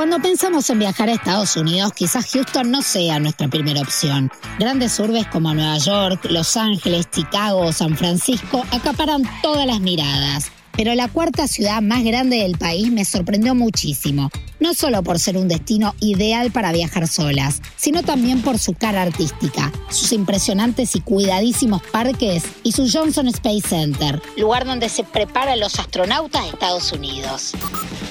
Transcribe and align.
Cuando 0.00 0.18
pensamos 0.18 0.70
en 0.70 0.78
viajar 0.78 1.10
a 1.10 1.12
Estados 1.12 1.58
Unidos, 1.58 1.92
quizás 1.92 2.32
Houston 2.32 2.70
no 2.70 2.80
sea 2.80 3.20
nuestra 3.20 3.48
primera 3.48 3.82
opción. 3.82 4.32
Grandes 4.58 4.98
urbes 4.98 5.26
como 5.26 5.52
Nueva 5.52 5.76
York, 5.76 6.24
Los 6.30 6.56
Ángeles, 6.56 7.10
Chicago 7.10 7.66
o 7.66 7.70
San 7.70 7.94
Francisco 7.98 8.64
acaparan 8.70 9.24
todas 9.42 9.66
las 9.66 9.80
miradas. 9.80 10.50
Pero 10.80 10.94
la 10.94 11.08
cuarta 11.08 11.46
ciudad 11.46 11.82
más 11.82 12.04
grande 12.04 12.38
del 12.38 12.56
país 12.56 12.90
me 12.90 13.04
sorprendió 13.04 13.54
muchísimo, 13.54 14.30
no 14.60 14.72
solo 14.72 15.02
por 15.02 15.18
ser 15.18 15.36
un 15.36 15.46
destino 15.46 15.94
ideal 16.00 16.50
para 16.52 16.72
viajar 16.72 17.06
solas, 17.06 17.60
sino 17.76 18.02
también 18.02 18.40
por 18.40 18.58
su 18.58 18.72
cara 18.72 19.02
artística, 19.02 19.70
sus 19.90 20.10
impresionantes 20.12 20.96
y 20.96 21.02
cuidadísimos 21.02 21.82
parques 21.92 22.44
y 22.62 22.72
su 22.72 22.88
Johnson 22.90 23.28
Space 23.28 23.68
Center, 23.68 24.22
lugar 24.38 24.64
donde 24.64 24.88
se 24.88 25.04
preparan 25.04 25.60
los 25.60 25.78
astronautas 25.78 26.44
de 26.44 26.48
Estados 26.48 26.90
Unidos. 26.92 27.52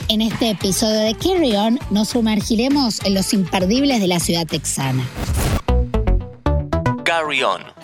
En 0.08 0.22
este 0.22 0.52
episodio 0.52 1.00
de 1.00 1.16
Carry 1.16 1.56
On 1.56 1.80
nos 1.90 2.10
sumergiremos 2.10 3.04
en 3.04 3.16
los 3.16 3.34
imperdibles 3.34 4.00
de 4.00 4.08
la 4.10 4.20
ciudad 4.20 4.46
texana. 4.46 5.10
Carry 7.04 7.42
On. 7.42 7.79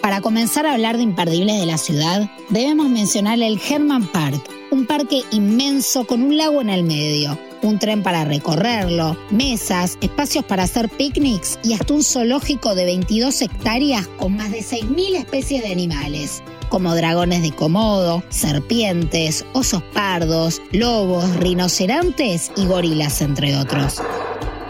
Para 0.00 0.20
comenzar 0.20 0.64
a 0.64 0.74
hablar 0.74 0.96
de 0.96 1.02
imperdibles 1.02 1.58
de 1.58 1.66
la 1.66 1.76
ciudad, 1.76 2.30
debemos 2.50 2.88
mencionar 2.88 3.40
el 3.40 3.60
Herman 3.60 4.06
Park, 4.06 4.40
un 4.70 4.86
parque 4.86 5.22
inmenso 5.32 6.06
con 6.06 6.22
un 6.22 6.36
lago 6.36 6.60
en 6.60 6.70
el 6.70 6.84
medio, 6.84 7.38
un 7.62 7.78
tren 7.78 8.02
para 8.02 8.24
recorrerlo, 8.24 9.16
mesas, 9.30 9.98
espacios 10.00 10.44
para 10.44 10.62
hacer 10.62 10.88
picnics 10.88 11.58
y 11.64 11.72
hasta 11.72 11.94
un 11.94 12.04
zoológico 12.04 12.74
de 12.74 12.84
22 12.84 13.42
hectáreas 13.42 14.06
con 14.18 14.36
más 14.36 14.52
de 14.52 14.60
6.000 14.60 15.16
especies 15.16 15.62
de 15.62 15.72
animales 15.72 16.42
como 16.68 16.94
dragones 16.94 17.42
de 17.42 17.50
Komodo, 17.52 18.22
serpientes, 18.28 19.44
osos 19.54 19.82
pardos, 19.94 20.60
lobos, 20.70 21.34
rinocerontes 21.36 22.52
y 22.56 22.66
gorilas, 22.66 23.22
entre 23.22 23.56
otros. 23.56 24.02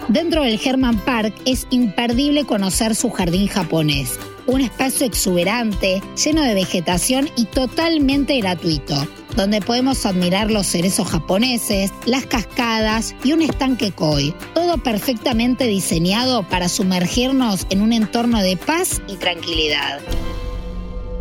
Dentro 0.08 0.42
del 0.42 0.58
Herman 0.64 0.98
Park 1.00 1.34
es 1.44 1.66
imperdible 1.68 2.46
conocer 2.46 2.94
su 2.94 3.10
jardín 3.10 3.46
japonés, 3.46 4.18
un 4.46 4.62
espacio 4.62 5.06
exuberante, 5.06 6.00
lleno 6.24 6.42
de 6.42 6.54
vegetación 6.54 7.28
y 7.36 7.44
totalmente 7.44 8.38
gratuito, 8.40 9.06
donde 9.36 9.60
podemos 9.60 10.06
admirar 10.06 10.50
los 10.50 10.66
cerezos 10.66 11.08
japoneses, 11.08 11.92
las 12.06 12.24
cascadas 12.24 13.14
y 13.22 13.34
un 13.34 13.42
estanque 13.42 13.92
koi, 13.92 14.34
todo 14.54 14.78
perfectamente 14.78 15.64
diseñado 15.66 16.42
para 16.42 16.70
sumergirnos 16.70 17.66
en 17.68 17.82
un 17.82 17.92
entorno 17.92 18.40
de 18.40 18.56
paz 18.56 19.02
y 19.08 19.16
tranquilidad. 19.16 20.00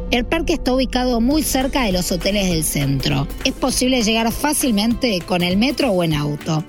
El 0.09 0.25
parque 0.25 0.53
está 0.53 0.73
ubicado 0.73 1.19
muy 1.19 1.43
cerca 1.43 1.83
de 1.83 1.91
los 1.91 2.11
hoteles 2.13 2.49
del 2.49 2.63
centro. 2.63 3.27
Es 3.43 3.53
posible 3.53 4.03
llegar 4.03 4.31
fácilmente 4.31 5.19
con 5.21 5.43
el 5.43 5.57
metro 5.57 5.91
o 5.91 6.03
en 6.03 6.13
auto. 6.13 6.63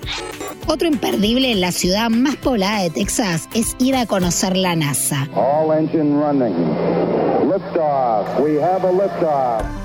Otro 0.67 0.87
imperdible 0.89 1.51
en 1.51 1.61
la 1.61 1.71
ciudad 1.71 2.09
más 2.09 2.35
poblada 2.35 2.83
de 2.83 2.89
Texas 2.89 3.47
es 3.55 3.75
ir 3.79 3.95
a 3.95 4.05
conocer 4.05 4.57
la 4.57 4.75
NASA. 4.75 5.29
All 5.33 5.71
engine 5.71 6.19
running. 6.19 6.53
Liftoff. 7.49 8.39
We 8.41 8.61
have 8.61 8.83
a 8.85 8.91
liftoff. 8.91 9.78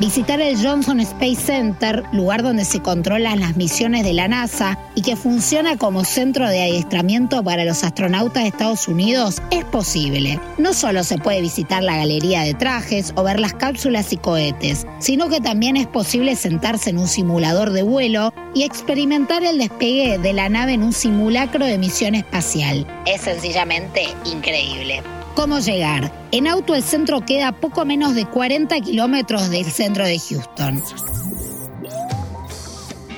Visitar 0.00 0.40
el 0.40 0.56
Johnson 0.56 0.98
Space 1.00 1.42
Center, 1.42 2.02
lugar 2.12 2.42
donde 2.42 2.64
se 2.64 2.80
controlan 2.80 3.38
las 3.40 3.58
misiones 3.58 4.02
de 4.02 4.14
la 4.14 4.28
NASA 4.28 4.78
y 4.94 5.02
que 5.02 5.14
funciona 5.14 5.76
como 5.76 6.04
centro 6.04 6.48
de 6.48 6.62
adiestramiento 6.62 7.44
para 7.44 7.66
los 7.66 7.84
astronautas 7.84 8.44
de 8.44 8.48
Estados 8.48 8.88
Unidos, 8.88 9.42
es 9.50 9.62
posible. 9.66 10.40
No 10.56 10.72
solo 10.72 11.04
se 11.04 11.18
puede 11.18 11.42
visitar 11.42 11.82
la 11.82 11.98
galería 11.98 12.40
de 12.40 12.54
trajes 12.54 13.12
o 13.14 13.24
ver 13.24 13.38
las 13.38 13.52
cápsulas 13.52 14.10
y 14.14 14.16
cohetes, 14.16 14.86
sino 15.00 15.28
que 15.28 15.42
también 15.42 15.76
es 15.76 15.86
posible 15.86 16.34
sentarse 16.34 16.88
en 16.88 16.96
un 16.96 17.06
simulador 17.06 17.70
de 17.70 17.82
vuelo 17.82 18.32
y 18.54 18.62
experimentar 18.62 19.44
el 19.44 19.58
despegue 19.58 20.16
de 20.16 20.32
la 20.32 20.48
nave 20.48 20.72
en 20.72 20.82
un 20.82 20.94
simulacro 20.94 21.66
de 21.66 21.76
misión 21.76 22.14
espacial. 22.14 22.86
Es 23.04 23.20
sencillamente 23.20 24.08
increíble. 24.24 25.02
¿Cómo 25.34 25.60
llegar? 25.60 26.12
En 26.32 26.46
auto 26.46 26.74
el 26.74 26.82
centro 26.82 27.24
queda 27.24 27.52
poco 27.52 27.84
menos 27.84 28.14
de 28.14 28.26
40 28.26 28.80
kilómetros 28.80 29.48
del 29.50 29.64
centro 29.64 30.04
de 30.04 30.18
Houston. 30.18 30.82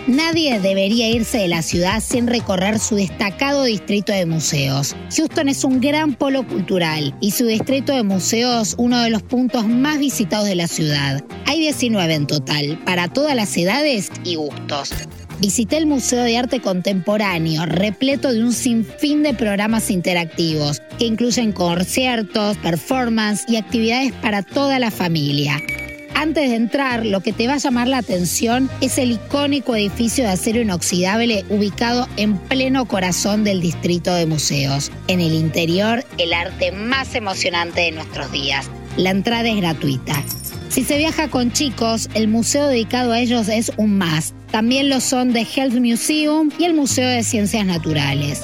Nadie 0.07 0.59
debería 0.59 1.09
irse 1.09 1.39
de 1.39 1.49
la 1.49 1.63
ciudad 1.63 2.03
sin 2.03 2.27
recorrer 2.27 2.79
su 2.81 2.97
destacado 2.97 3.65
distrito 3.65 4.13
de 4.13 4.27
museos. 4.27 4.97
Houston 5.17 5.49
es 5.49 5.63
un 5.65 5.81
gran 5.81 6.15
polo 6.15 6.47
cultural 6.47 7.15
y 7.21 7.31
su 7.31 7.47
distrito 7.47 7.95
de 7.95 8.03
museos 8.03 8.75
uno 8.79 9.01
de 9.01 9.11
los 9.11 9.23
puntos 9.23 9.67
más 9.67 9.99
visitados 9.99 10.49
de 10.49 10.57
la 10.57 10.67
ciudad. 10.67 11.25
Hay 11.47 11.61
19 11.61 12.15
en 12.15 12.27
total, 12.27 12.79
para 12.85 13.09
todas 13.09 13.37
las 13.37 13.57
edades 13.57 14.11
y 14.25 14.35
gustos. 14.35 14.91
Visité 15.43 15.77
el 15.77 15.87
Museo 15.87 16.23
de 16.23 16.39
Arte 16.39 16.61
Contemporáneo, 16.61 17.67
repleto 17.67 18.33
de 18.33 18.45
un 18.45 18.53
sinfín 18.53 19.25
de 19.25 19.35
programas 19.35 19.91
interactivos 19.91 20.81
que 21.01 21.07
incluyen 21.07 21.51
conciertos, 21.51 22.57
performance 22.59 23.43
y 23.49 23.57
actividades 23.57 24.13
para 24.13 24.45
toda 24.45 24.79
la 24.79 24.93
familia. 24.93 25.61
Antes 26.15 26.49
de 26.49 26.55
entrar, 26.55 27.05
lo 27.05 27.23
que 27.23 27.33
te 27.33 27.49
va 27.49 27.55
a 27.55 27.59
llamar 27.59 27.89
la 27.89 27.99
atención 27.99 28.71
es 28.81 28.99
el 28.99 29.11
icónico 29.11 29.75
edificio 29.75 30.23
de 30.23 30.31
acero 30.31 30.61
inoxidable 30.61 31.45
ubicado 31.49 32.07
en 32.17 32.39
pleno 32.39 32.87
corazón 32.87 33.43
del 33.43 33.61
distrito 33.61 34.15
de 34.15 34.27
museos. 34.27 34.93
En 35.09 35.21
el 35.21 35.35
interior, 35.35 36.05
el 36.19 36.35
arte 36.35 36.71
más 36.71 37.17
emocionante 37.17 37.81
de 37.81 37.91
nuestros 37.91 38.31
días. 38.31 38.71
La 38.97 39.11
entrada 39.11 39.49
es 39.49 39.57
gratuita. 39.57 40.23
Si 40.69 40.85
se 40.85 40.99
viaja 40.99 41.27
con 41.27 41.51
chicos, 41.51 42.09
el 42.15 42.29
museo 42.29 42.69
dedicado 42.69 43.11
a 43.11 43.19
ellos 43.19 43.49
es 43.49 43.73
un 43.77 43.99
más. 43.99 44.35
También 44.53 44.91
lo 44.91 45.01
son 45.01 45.33
The 45.33 45.47
Health 45.47 45.73
Museum 45.73 46.51
y 46.59 46.65
el 46.65 46.75
Museo 46.75 47.09
de 47.09 47.25
Ciencias 47.25 47.65
Naturales. 47.65 48.43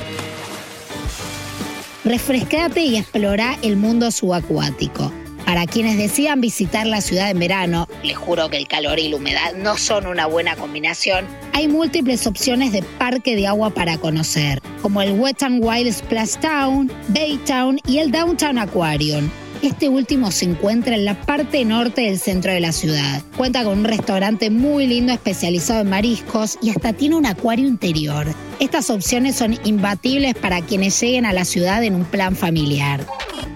Refrescate 2.02 2.80
y 2.80 2.96
explora 2.96 3.58
el 3.62 3.76
mundo 3.76 4.10
subacuático. 4.10 5.12
Para 5.44 5.66
quienes 5.66 5.98
decidan 5.98 6.40
visitar 6.40 6.86
la 6.86 7.02
ciudad 7.02 7.30
en 7.30 7.38
verano, 7.38 7.86
les 8.02 8.16
juro 8.16 8.48
que 8.48 8.56
el 8.56 8.66
calor 8.66 8.98
y 8.98 9.08
la 9.08 9.16
humedad 9.16 9.54
no 9.56 9.76
son 9.76 10.06
una 10.06 10.26
buena 10.26 10.56
combinación, 10.56 11.26
hay 11.52 11.68
múltiples 11.68 12.26
opciones 12.26 12.72
de 12.72 12.82
parque 12.82 13.36
de 13.36 13.46
agua 13.46 13.68
para 13.68 13.98
conocer, 13.98 14.62
como 14.80 15.02
el 15.02 15.12
Wet 15.12 15.42
n 15.42 15.60
Wild 15.60 15.92
Splash 15.92 16.36
Town, 16.36 16.90
Baytown 17.08 17.80
y 17.86 17.98
el 17.98 18.10
Downtown 18.10 18.58
Aquarium. 18.58 19.30
Este 19.60 19.88
último 19.88 20.30
se 20.30 20.44
encuentra 20.44 20.94
en 20.94 21.04
la 21.04 21.20
parte 21.20 21.64
norte 21.64 22.02
del 22.02 22.20
centro 22.20 22.52
de 22.52 22.60
la 22.60 22.70
ciudad. 22.70 23.22
Cuenta 23.36 23.64
con 23.64 23.78
un 23.78 23.84
restaurante 23.84 24.50
muy 24.50 24.86
lindo 24.86 25.12
especializado 25.12 25.80
en 25.80 25.90
mariscos 25.90 26.58
y 26.62 26.70
hasta 26.70 26.92
tiene 26.92 27.16
un 27.16 27.26
acuario 27.26 27.66
interior. 27.66 28.26
Estas 28.60 28.88
opciones 28.88 29.34
son 29.34 29.58
imbatibles 29.64 30.34
para 30.36 30.60
quienes 30.60 31.00
lleguen 31.00 31.26
a 31.26 31.32
la 31.32 31.44
ciudad 31.44 31.82
en 31.82 31.96
un 31.96 32.04
plan 32.04 32.36
familiar. 32.36 33.04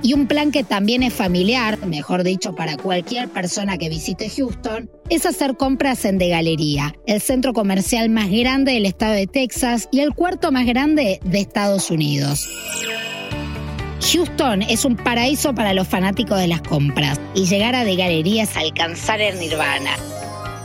Y 0.03 0.15
un 0.15 0.27
plan 0.27 0.51
que 0.51 0.65
también 0.65 1.05
es 1.05 1.15
familiar, 1.15 1.79
mejor 1.87 2.25
dicho, 2.25 2.57
para 2.57 2.77
cualquier 2.77 3.29
persona 3.29 3.79
que 3.79 3.89
visite 3.89 4.29
Houston, 4.29 4.91
es 5.09 5.25
hacer 5.25 5.57
compras 5.57 6.05
en 6.05 6.19
De 6.19 6.29
Galería, 6.29 6.97
el 7.07 7.21
centro 7.21 7.53
comercial 7.53 8.11
más 8.11 8.29
grande 8.29 8.73
del 8.73 8.87
estado 8.87 9.13
de 9.13 9.29
Texas 9.29 9.89
y 9.93 10.01
el 10.01 10.15
cuarto 10.15 10.51
más 10.51 10.67
grande 10.67 11.21
de 11.23 11.39
Estados 11.39 11.93
Unidos. 11.93 12.49
Houston 14.03 14.63
es 14.63 14.85
un 14.85 14.97
paraíso 14.97 15.55
para 15.55 15.75
los 15.75 15.87
fanáticos 15.87 16.39
de 16.39 16.49
las 16.49 16.63
compras 16.63 17.21
y 17.35 17.47
llegar 17.47 17.75
a 17.75 17.85
de 17.85 17.95
galería 17.95 18.43
es 18.43 18.57
alcanzar 18.57 19.21
el 19.21 19.39
nirvana. 19.39 19.93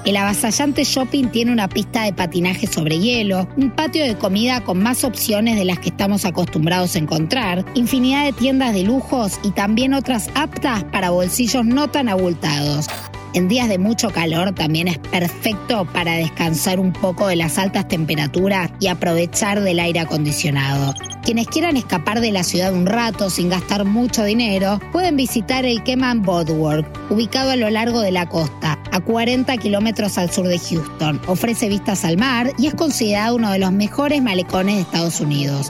El 0.05 0.15
avasallante 0.15 0.85
shopping 0.85 1.27
tiene 1.27 1.51
una 1.51 1.67
pista 1.67 2.03
de 2.03 2.13
patinaje 2.13 2.65
sobre 2.65 2.97
hielo, 2.97 3.47
un 3.57 3.71
patio 3.71 4.05
de 4.05 4.15
comida 4.15 4.61
con 4.61 4.81
más 4.81 5.03
opciones 5.03 5.57
de 5.57 5.65
las 5.65 5.79
que 5.79 5.89
estamos 5.89 6.23
acostumbrados 6.23 6.95
a 6.95 6.99
encontrar, 6.99 7.65
infinidad 7.75 8.23
de 8.23 8.31
tiendas 8.31 8.73
de 8.73 8.83
lujos 8.83 9.37
y 9.43 9.51
también 9.51 9.93
otras 9.93 10.29
aptas 10.33 10.85
para 10.85 11.09
bolsillos 11.09 11.65
no 11.65 11.89
tan 11.89 12.07
abultados. 12.07 12.87
En 13.33 13.47
días 13.47 13.69
de 13.69 13.77
mucho 13.77 14.09
calor 14.09 14.53
también 14.53 14.87
es 14.87 14.97
perfecto 14.97 15.85
para 15.93 16.13
descansar 16.13 16.79
un 16.79 16.93
poco 16.93 17.27
de 17.27 17.35
las 17.35 17.57
altas 17.57 17.87
temperaturas 17.87 18.71
y 18.79 18.87
aprovechar 18.87 19.61
del 19.61 19.79
aire 19.79 19.99
acondicionado. 19.99 20.93
Quienes 21.23 21.47
quieran 21.47 21.75
escapar 21.75 22.21
de 22.21 22.31
la 22.31 22.43
ciudad 22.43 22.73
un 22.73 22.85
rato 22.85 23.29
sin 23.29 23.49
gastar 23.49 23.83
mucho 23.83 24.23
dinero, 24.23 24.79
pueden 24.93 25.17
visitar 25.17 25.65
el 25.65 25.83
Keman 25.83 26.21
Boardwalk, 26.21 26.87
ubicado 27.11 27.51
a 27.51 27.57
lo 27.57 27.69
largo 27.69 27.99
de 27.99 28.11
la 28.11 28.29
costa, 28.29 28.79
a 28.91 28.99
40 29.01 29.57
kilómetros 29.57 30.17
al 30.17 30.31
sur 30.31 30.47
de 30.47 30.57
Houston. 30.57 31.19
Ofrece 31.27 31.67
vistas 31.67 32.05
al 32.05 32.17
mar 32.17 32.53
y 32.57 32.67
es 32.67 32.75
considerado 32.75 33.35
uno 33.35 33.51
de 33.51 33.59
los 33.59 33.73
mejores 33.73 34.21
malecones 34.21 34.75
de 34.75 34.81
Estados 34.83 35.19
Unidos. 35.19 35.69